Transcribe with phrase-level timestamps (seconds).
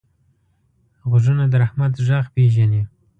[1.09, 2.81] غوږونه د رحمت غږ پېژني